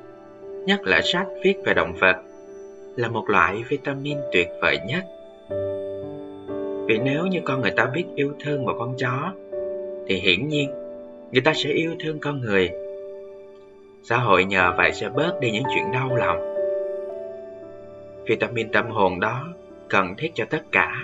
nhất 0.67 0.81
là 0.85 1.01
sách 1.03 1.27
viết 1.45 1.55
về 1.65 1.75
động 1.75 1.93
vật 2.01 2.17
Là 2.97 3.09
một 3.09 3.31
loại 3.31 3.65
vitamin 3.69 4.19
tuyệt 4.33 4.49
vời 4.63 4.79
nhất 4.87 5.05
Vì 6.87 6.99
nếu 6.99 7.27
như 7.27 7.41
con 7.45 7.61
người 7.61 7.71
ta 7.71 7.87
biết 7.87 8.05
yêu 8.15 8.33
thương 8.45 8.65
một 8.65 8.75
con 8.79 8.95
chó 8.99 9.33
Thì 10.07 10.15
hiển 10.15 10.49
nhiên 10.49 10.71
người 11.33 11.43
ta 11.43 11.53
sẽ 11.55 11.71
yêu 11.71 11.95
thương 12.01 12.19
con 12.19 12.41
người 12.41 12.71
Xã 14.09 14.17
hội 14.17 14.45
nhờ 14.45 14.73
vậy 14.77 14.93
sẽ 14.93 15.09
bớt 15.09 15.41
đi 15.41 15.51
những 15.51 15.65
chuyện 15.75 15.93
đau 15.93 16.17
lòng 16.17 16.55
Vitamin 18.27 18.73
tâm 18.73 18.91
hồn 18.91 19.21
đó 19.21 19.45
cần 19.89 20.15
thiết 20.19 20.31
cho 20.35 20.45
tất 20.51 20.63
cả 20.73 20.97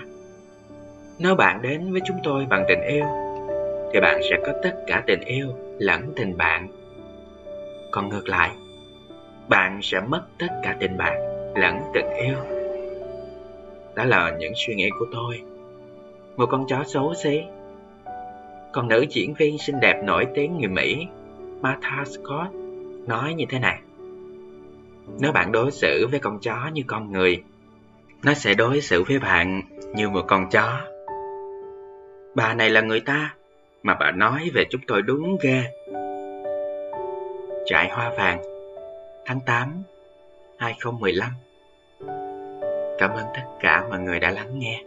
Nếu 1.19 1.35
bạn 1.35 1.61
đến 1.61 1.91
với 1.91 2.01
chúng 2.05 2.17
tôi 2.23 2.45
bằng 2.49 2.65
tình 2.67 2.81
yêu 2.81 3.05
thì 3.93 3.99
bạn 3.99 4.21
sẽ 4.29 4.37
có 4.45 4.53
tất 4.63 4.83
cả 4.87 5.03
tình 5.07 5.21
yêu 5.21 5.47
lẫn 5.79 6.13
tình 6.15 6.37
bạn. 6.37 6.67
Còn 7.91 8.09
ngược 8.09 8.29
lại, 8.29 8.51
bạn 9.49 9.79
sẽ 9.81 9.99
mất 9.99 10.21
tất 10.39 10.47
cả 10.63 10.75
tình 10.79 10.97
bạn 10.97 11.21
lẫn 11.55 11.79
tình 11.93 12.09
yêu. 12.09 12.37
Đó 13.95 14.03
là 14.03 14.35
những 14.39 14.53
suy 14.55 14.75
nghĩ 14.75 14.89
của 14.99 15.05
tôi. 15.11 15.41
Một 16.37 16.45
con 16.49 16.65
chó 16.67 16.83
xấu 16.87 17.13
xí. 17.13 17.41
Còn 18.71 18.87
nữ 18.87 19.05
diễn 19.09 19.33
viên 19.33 19.57
xinh 19.57 19.79
đẹp 19.79 20.01
nổi 20.03 20.27
tiếng 20.35 20.57
người 20.57 20.69
Mỹ, 20.69 21.07
Martha 21.61 22.03
Scott, 22.05 22.60
nói 23.07 23.33
như 23.33 23.45
thế 23.49 23.59
này. 23.59 23.79
Nếu 25.19 25.31
bạn 25.31 25.51
đối 25.51 25.71
xử 25.71 26.07
với 26.11 26.19
con 26.19 26.39
chó 26.39 26.69
như 26.73 26.81
con 26.87 27.11
người, 27.11 27.43
nó 28.23 28.33
sẽ 28.33 28.53
đối 28.53 28.81
xử 28.81 29.03
với 29.03 29.19
bạn 29.19 29.61
như 29.95 30.09
một 30.09 30.25
con 30.27 30.49
chó. 30.49 30.81
Bà 32.35 32.53
này 32.53 32.69
là 32.69 32.81
người 32.81 32.99
ta, 32.99 33.35
mà 33.83 33.93
bà 33.99 34.11
nói 34.11 34.51
về 34.53 34.65
chúng 34.69 34.81
tôi 34.87 35.01
đúng 35.01 35.37
ghê. 35.41 35.63
Trại 37.65 37.89
Hoa 37.89 38.11
Vàng 38.17 38.41
tháng 39.25 39.39
8 39.45 39.83
2015 40.57 41.29
Cảm 42.97 43.09
ơn 43.09 43.25
tất 43.35 43.43
cả 43.59 43.85
mọi 43.89 43.99
người 43.99 44.19
đã 44.19 44.31
lắng 44.31 44.59
nghe. 44.59 44.83